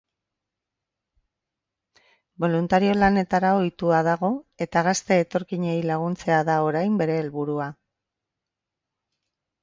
[2.45, 4.31] Boluntario lanetara ohitua dago,
[4.67, 7.69] eta gazte etorkinei laguntzea da orain bere helburua.